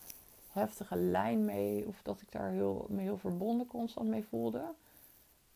[0.51, 1.87] heftige lijn mee.
[1.87, 4.73] Of dat ik daar heel, me heel verbonden constant mee voelde.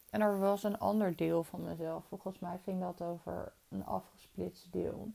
[0.09, 2.05] En er was een ander deel van mezelf.
[2.05, 5.11] Volgens mij ging dat over een afgesplitst deel.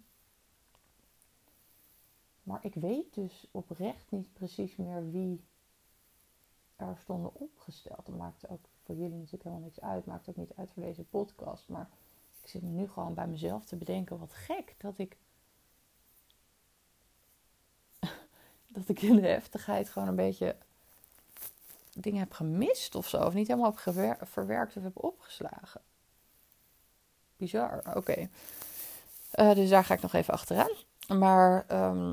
[2.42, 5.44] Maar ik weet dus oprecht niet precies meer wie
[6.76, 8.06] er stonden opgesteld.
[8.06, 10.06] Dat maakt ook voor jullie natuurlijk helemaal niks uit.
[10.06, 11.68] Maakt ook niet uit voor deze podcast.
[11.68, 11.88] Maar
[12.42, 14.18] ik zit nu gewoon bij mezelf te bedenken.
[14.18, 15.16] Wat gek dat ik
[18.74, 20.56] dat ik in de heftigheid gewoon een beetje
[21.94, 23.16] dingen heb gemist of zo.
[23.16, 25.80] Of niet helemaal heb verwerkt of heb opgeslagen.
[27.36, 28.28] Bizar, oké.
[29.34, 30.72] Uh, dus daar ga ik nog even achteraan.
[31.08, 32.12] Maar ehm,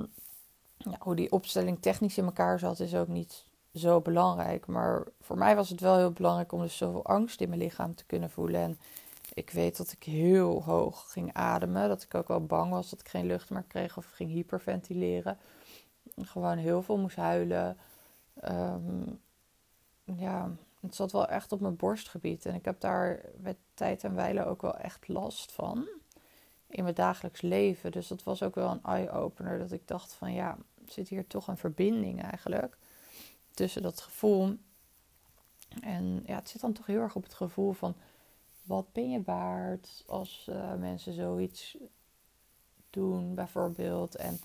[0.77, 4.65] ja, hoe die opstelling technisch in elkaar zat, is ook niet zo belangrijk.
[4.65, 7.95] Maar voor mij was het wel heel belangrijk om dus zoveel angst in mijn lichaam
[7.95, 8.61] te kunnen voelen.
[8.61, 8.77] En
[9.33, 11.87] ik weet dat ik heel hoog ging ademen.
[11.87, 15.37] Dat ik ook wel bang was dat ik geen lucht meer kreeg of ging hyperventileren.
[16.15, 17.77] Gewoon heel veel moest huilen.
[18.33, 19.03] Ehm,
[20.03, 22.45] ja, het zat wel echt op mijn borstgebied.
[22.45, 25.87] En ik heb daar met tijd en wijle ook wel echt last van.
[26.67, 27.91] In mijn dagelijks leven.
[27.91, 29.59] Dus dat was ook wel een eye-opener.
[29.59, 32.77] Dat ik dacht van ja, zit hier toch een verbinding eigenlijk.
[33.53, 34.57] Tussen dat gevoel.
[35.81, 37.95] En ja, het zit dan toch heel erg op het gevoel van
[38.63, 41.77] wat ben je waard als uh, mensen zoiets
[42.89, 44.15] doen, bijvoorbeeld.
[44.15, 44.39] En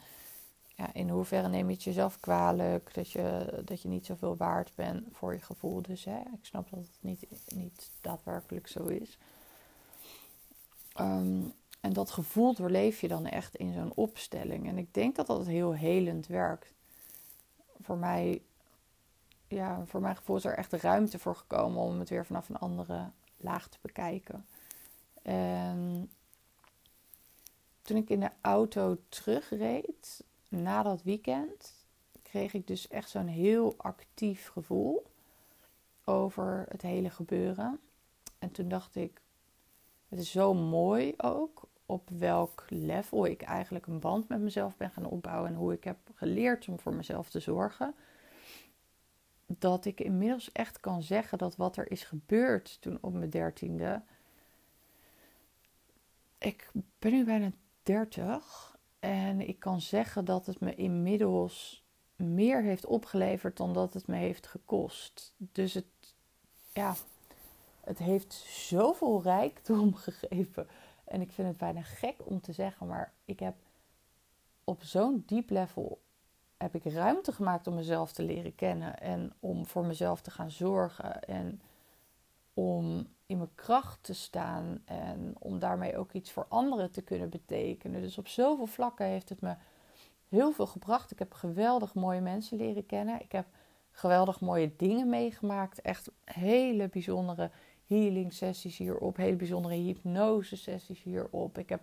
[0.77, 4.73] ja, in hoeverre neem je het jezelf kwalijk dat je, dat je niet zoveel waard
[4.75, 5.83] bent voor je gevoel.
[5.83, 9.19] Dus hè, ik snap dat het niet, niet daadwerkelijk zo is.
[10.93, 11.43] Ehm,
[11.81, 14.69] en dat gevoel doorleef je dan echt in zo'n opstelling.
[14.69, 16.73] En ik denk dat dat heel helend werkt.
[17.83, 18.43] Voor mij,
[19.49, 22.59] ja, voor mijn gevoel is er echt ruimte voor gekomen om het weer vanaf een
[22.59, 24.47] andere laag te bekijken.
[25.23, 26.11] En
[27.83, 30.25] toen ik in de auto terugreed
[30.63, 31.85] na dat weekend,
[32.23, 35.07] kreeg ik dus echt zo'n heel actief gevoel
[36.05, 37.81] over het hele gebeuren.
[38.39, 39.21] En toen dacht ik,
[40.09, 44.91] het is zo mooi ook op welk level ik eigenlijk een band met mezelf ben
[44.91, 47.95] gaan opbouwen en hoe ik heb geleerd om voor mezelf te zorgen
[49.47, 54.03] dat ik inmiddels echt kan zeggen dat wat er is gebeurd toen op mijn dertiende.
[56.39, 57.51] Ik ben nu bijna
[57.83, 58.76] dertig
[59.07, 61.85] en ik kan zeggen dat het me inmiddels
[62.17, 65.35] meer heeft opgeleverd dan dat het me heeft gekost.
[65.37, 65.85] Dus het,
[66.73, 66.95] ja,
[67.81, 70.69] het heeft zoveel rijkdom gegeven.
[71.05, 73.55] En ik vind het bijna gek om te zeggen, maar ik heb
[74.65, 76.01] op zo'n diep level
[76.57, 80.51] heb ik ruimte gemaakt om mezelf te leren kennen en om voor mezelf te gaan
[80.51, 81.61] zorgen en
[82.55, 87.29] om in mijn kracht te staan en om daarmee ook iets voor anderen te kunnen
[87.29, 88.01] betekenen.
[88.01, 89.55] Dus op zoveel vlakken heeft het me
[90.29, 91.11] heel veel gebracht.
[91.11, 93.21] Ik heb geweldig mooie mensen leren kennen.
[93.21, 93.47] Ik heb
[93.91, 95.81] geweldig mooie dingen meegemaakt.
[95.81, 97.51] Echt hele bijzondere
[97.87, 101.59] healing sessies hierop, hele bijzondere hypnose sessies hierop.
[101.59, 101.81] Ik heb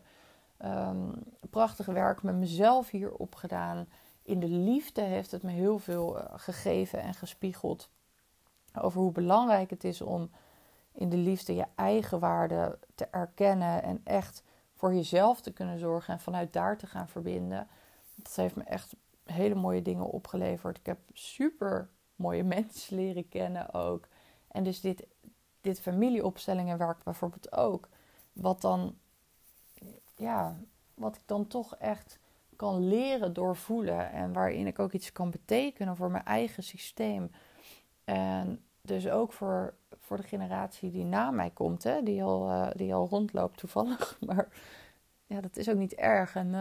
[0.65, 1.13] um,
[1.49, 3.87] prachtig werk met mezelf hierop gedaan
[4.23, 7.89] in de liefde heeft het me heel veel eh, gegeven en gespiegeld.
[8.81, 10.29] Over hoe belangrijk het is om
[10.93, 16.13] in de liefde je eigen waarde te erkennen en echt voor jezelf te kunnen zorgen
[16.13, 17.67] en vanuit daar te gaan verbinden.
[18.15, 20.77] Dat heeft me echt hele mooie dingen opgeleverd.
[20.77, 24.07] Ik heb super mooie mensen leren kennen ook.
[24.47, 25.07] En dus dit,
[25.61, 27.89] dit familieopstellingen werkt bijvoorbeeld ook.
[28.33, 28.97] Wat dan,
[30.15, 30.55] ja,
[30.93, 32.19] wat ik dan toch echt
[32.55, 37.31] kan leren doorvoelen en waarin ik ook iets kan betekenen voor mijn eigen systeem.
[38.03, 42.69] En dus ook voor, voor de generatie die na mij komt, hè, die, al, uh,
[42.75, 44.17] die al rondloopt toevallig.
[44.27, 44.47] Maar
[45.25, 46.35] ja, dat is ook niet erg.
[46.35, 46.51] En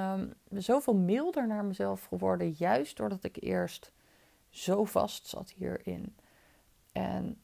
[0.48, 3.92] ben zoveel milder naar mezelf geworden, juist doordat ik eerst
[4.48, 6.16] zo vast zat hierin.
[6.92, 7.42] En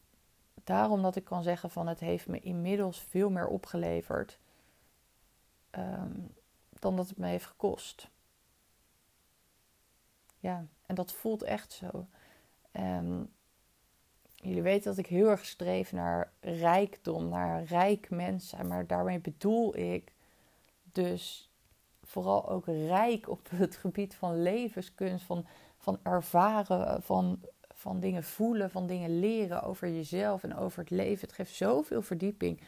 [0.63, 4.39] daarom dat ik kan zeggen van het heeft me inmiddels veel meer opgeleverd
[5.71, 6.35] um,
[6.79, 8.09] dan dat het me heeft gekost.
[10.39, 12.07] Ja, en dat voelt echt zo.
[12.71, 13.33] Um,
[14.43, 18.67] jullie weten dat ik heel erg streef naar rijkdom, naar rijk mensen.
[18.67, 20.11] Maar daarmee bedoel ik
[20.91, 21.49] dus
[22.03, 25.45] vooral ook rijk op het gebied van levenskunst, van,
[25.77, 27.39] van ervaren, van,
[27.73, 31.27] van dingen voelen, van dingen leren over jezelf en over het leven.
[31.27, 32.61] Het geeft zoveel verdieping.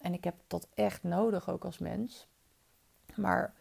[0.00, 2.26] En ik heb dat echt nodig ook als mens.
[3.14, 3.54] Maar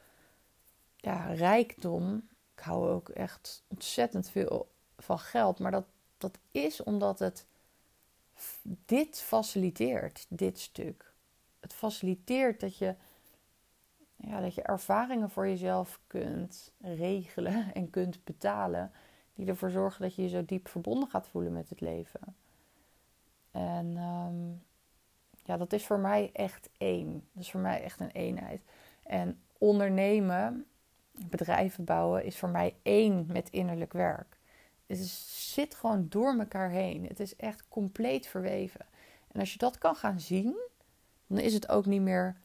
[0.96, 5.60] ja, rijkdom ik hou ook echt ontzettend veel van geld.
[5.60, 5.86] Maar dat,
[6.20, 7.46] dat is omdat het
[8.86, 11.14] dit faciliteert, dit stuk.
[11.60, 12.96] Het faciliteert dat je,
[14.16, 18.92] ja, dat je ervaringen voor jezelf kunt regelen en kunt betalen.
[19.34, 22.36] Die ervoor zorgen dat je je zo diep verbonden gaat voelen met het leven.
[23.52, 24.50] En ehm,
[25.44, 27.28] ja, dat is voor mij echt één.
[27.34, 28.62] Dat is voor mij echt een eenheid.
[29.04, 30.66] En ondernemen
[31.12, 34.39] bedrijven bouwen is voor mij één met innerlijk werk.
[34.98, 37.06] Het zit gewoon door elkaar heen.
[37.08, 38.86] Het is echt compleet verweven.
[39.32, 40.56] En als je dat kan gaan zien,
[41.28, 42.36] dan is het ook niet meer,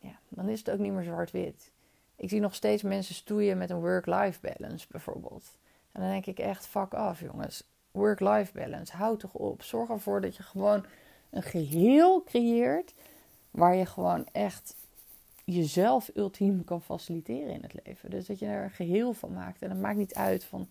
[0.00, 1.70] ja, dan is het ook niet meer zwart-wit.
[2.16, 5.56] Ik zie nog steeds mensen stoeien met een work-life balance bijvoorbeeld.
[5.92, 7.64] En dan denk ik echt, fuck af jongens.
[7.90, 9.62] Work-life balance, houd toch op.
[9.62, 10.84] Zorg ervoor dat je gewoon
[11.30, 12.94] een geheel creëert
[13.50, 14.76] waar je gewoon echt
[15.44, 18.10] jezelf ultiem kan faciliteren in het leven.
[18.10, 19.62] Dus dat je er een geheel van maakt.
[19.62, 20.68] En het maakt niet uit van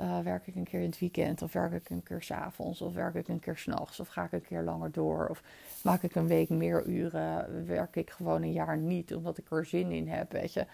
[0.00, 2.94] uh, werk ik een keer in het weekend, of werk ik een keer s'avonds, of
[2.94, 5.42] werk ik een keer s'nachts, of ga ik een keer langer door, of
[5.82, 9.64] maak ik een week meer uren, werk ik gewoon een jaar niet omdat ik er
[9.64, 10.32] zin in heb.
[10.32, 10.66] Weet je,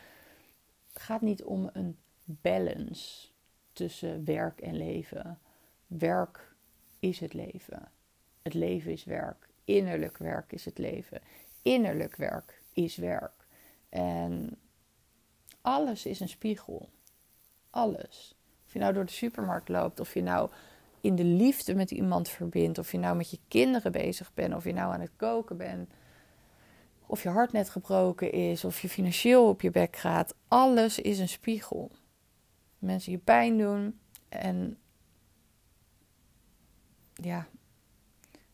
[0.92, 3.28] het gaat niet om een balance
[3.72, 5.38] tussen werk en leven.
[5.86, 6.54] Werk
[6.98, 7.88] is het leven.
[8.42, 9.48] Het leven is werk.
[9.64, 11.20] Innerlijk werk is het leven.
[11.62, 13.46] Innerlijk werk is werk.
[13.88, 14.58] En
[15.60, 16.88] alles is een spiegel.
[17.70, 18.39] Alles.
[18.70, 20.50] Of je nou door de supermarkt loopt, of je nou
[21.00, 24.64] in de liefde met iemand verbindt, of je nou met je kinderen bezig bent, of
[24.64, 25.90] je nou aan het koken bent,
[27.06, 30.34] of je hart net gebroken is, of je financieel op je bek gaat.
[30.48, 31.90] Alles is een spiegel.
[32.78, 34.78] Mensen je pijn doen en
[37.14, 37.46] ja,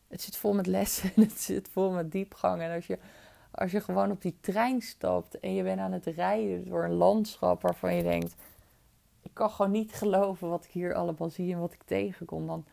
[0.07, 2.61] het zit vol met lessen en het zit vol met diepgang.
[2.61, 2.99] En als je,
[3.51, 6.93] als je gewoon op die trein stapt en je bent aan het rijden door een
[6.93, 8.35] landschap waarvan je denkt:
[9.37, 12.65] kan gewoon niet geloven wat ik hier allemaal zie en wat ik tegenkom, dan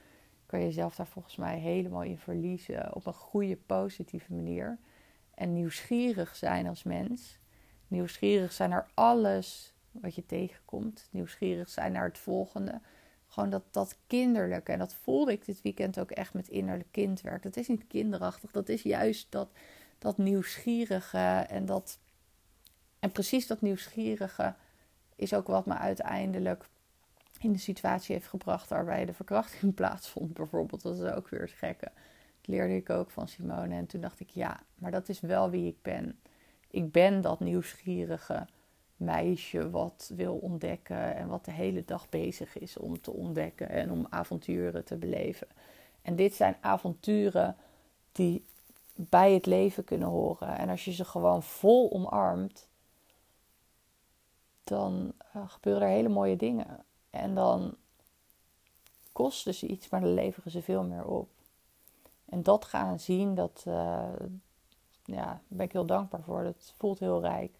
[0.46, 4.78] kan je jezelf daar volgens mij helemaal in verliezen op een goede, positieve manier.
[5.34, 7.38] En nieuwsgierig zijn als mens.
[7.88, 11.08] Nieuwsgierig zijn naar alles wat je tegenkomt.
[11.10, 12.80] Nieuwsgierig zijn naar het volgende.
[13.26, 14.72] Gewoon dat, dat kinderlijke.
[14.72, 17.42] En dat voelde ik dit weekend ook echt met innerlijk kindwerk.
[17.42, 18.50] Dat is niet kinderachtig.
[18.50, 19.48] Dat is juist dat,
[19.98, 21.46] dat nieuwsgierige.
[21.48, 21.98] En, dat,
[22.98, 24.54] en precies dat nieuwsgierige
[25.24, 26.64] is ook wat me uiteindelijk
[27.38, 30.34] in de situatie heeft gebracht waarbij de verkrachting plaatsvond.
[30.34, 31.90] Bijvoorbeeld, dat is ook weer het gekke.
[32.40, 33.74] Dat leerde ik ook van Simone.
[33.74, 36.18] En toen dacht ik, ja, maar dat is wel wie ik ben.
[36.70, 38.46] Ik ben dat nieuwsgierige
[38.96, 43.90] meisje wat wil ontdekken en wat de hele dag bezig is om te ontdekken en
[43.90, 45.46] om avonturen te beleven.
[46.02, 47.56] En dit zijn avonturen
[48.12, 48.44] die
[48.94, 50.58] bij het leven kunnen horen.
[50.58, 52.68] En als je ze gewoon vol omarmt,
[54.64, 56.84] dan uh, gebeuren er hele mooie dingen.
[57.10, 57.76] En dan
[59.12, 61.28] kosten ze iets, maar dan leveren ze veel meer op.
[62.24, 63.74] En dat gaan zien, dat, uh,
[65.04, 66.42] ja, daar ben ik heel dankbaar voor.
[66.42, 67.58] Dat voelt heel rijk.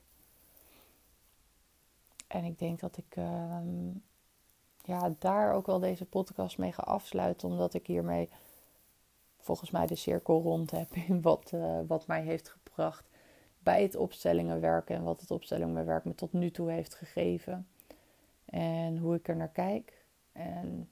[2.26, 3.90] En ik denk dat ik ehm,
[4.82, 8.28] ja, daar ook wel deze podcast mee ga afsluiten, omdat ik hiermee
[9.38, 13.08] volgens mij de cirkel rond heb in wat, uh, wat mij heeft gebracht
[13.64, 17.68] bij het opstellingen werken en wat het opstellingenwerk me tot nu toe heeft gegeven.
[18.44, 20.04] En hoe ik er naar kijk.
[20.32, 20.88] En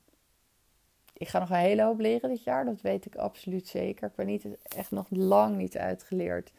[1.13, 4.09] ik ga nog een hele hoop leren dit jaar, dat weet ik absoluut zeker.
[4.09, 6.53] Ik ben niet, echt nog lang niet uitgeleerd.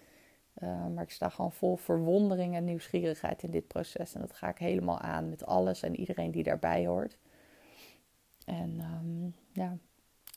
[0.63, 4.13] Uh, maar ik sta gewoon vol verwondering en nieuwsgierigheid in dit proces.
[4.13, 7.17] En dat ga ik helemaal aan met alles en iedereen die daarbij hoort.
[8.45, 9.77] En um, ja,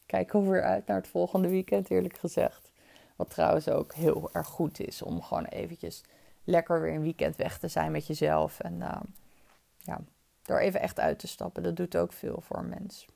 [0.06, 2.72] kijk weer uit naar het volgende weekend, eerlijk gezegd.
[3.16, 6.02] Wat trouwens ook heel erg goed is om gewoon eventjes
[6.44, 8.60] lekker weer een weekend weg te zijn met jezelf.
[8.60, 9.00] En uh,
[9.78, 10.00] ja,
[10.42, 11.62] door even echt uit te stappen.
[11.62, 13.06] Dat doet ook veel voor een mens.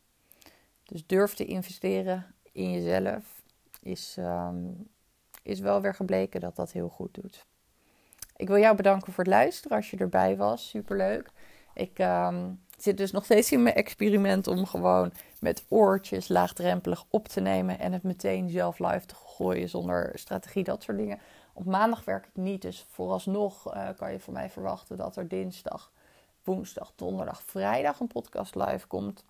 [0.85, 3.43] Dus durf te investeren in jezelf
[3.83, 4.89] is, um,
[5.43, 7.47] is wel weer gebleken dat dat heel goed doet.
[8.37, 10.69] Ik wil jou bedanken voor het luisteren als je erbij was.
[10.69, 11.31] Superleuk.
[11.75, 17.29] Ik um, zit dus nog steeds in mijn experiment om gewoon met oortjes laagdrempelig op
[17.29, 21.19] te nemen en het meteen zelf live te gooien zonder strategie, dat soort dingen.
[21.53, 25.29] Op maandag werk ik niet, dus vooralsnog uh, kan je van mij verwachten dat er
[25.29, 25.93] dinsdag,
[26.45, 29.25] woensdag, donderdag, vrijdag een podcast live komt.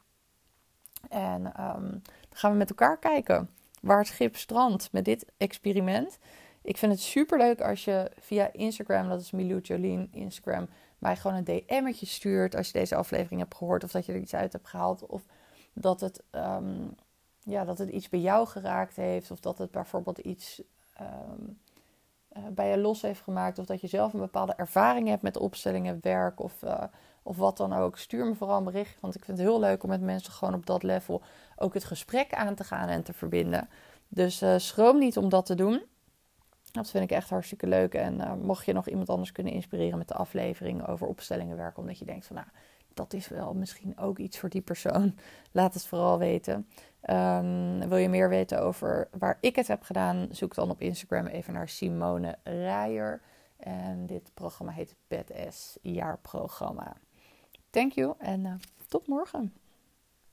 [1.08, 6.18] En um, dan gaan we met elkaar kijken waar het schip strandt met dit experiment.
[6.62, 10.68] Ik vind het super leuk als je via Instagram, dat is Milou Jolien Instagram,
[11.00, 14.20] mij gewoon een DM'tje stuurt als je deze aflevering hebt gehoord of dat je er
[14.20, 15.22] iets uit hebt gehaald of
[15.72, 16.94] dat het, um,
[17.42, 20.62] ja, dat het iets bij jou geraakt heeft of dat het bijvoorbeeld iets
[21.00, 21.58] um,
[22.36, 25.36] uh, bij je los heeft gemaakt of dat je zelf een bepaalde ervaring hebt met
[25.36, 26.82] opstellingen, werk of, uh,
[27.22, 27.98] of wat dan ook.
[27.98, 30.54] Stuur me vooral een berichtje, want ik vind het heel leuk om met mensen gewoon
[30.54, 31.22] op dat level
[31.56, 33.68] ook het gesprek aan te gaan en te verbinden.
[34.08, 35.82] Dus uh, schroom niet om dat te doen.
[36.72, 37.94] Dat vind ik echt hartstikke leuk.
[37.94, 41.82] En uh, mocht je nog iemand anders kunnen inspireren met de aflevering over opstellingen werken,
[41.82, 42.48] omdat je denkt van nou,
[42.94, 45.18] dat is wel misschien ook iets voor die persoon,
[45.52, 46.66] laat het vooral weten.
[47.10, 51.26] Um, wil je meer weten over waar ik het heb gedaan, zoek dan op Instagram
[51.26, 53.20] even naar Simone Rijer.
[53.56, 56.96] En dit programma heet Badass Jaarprogramma.
[57.70, 58.52] Thank you en uh,
[58.88, 59.59] tot morgen.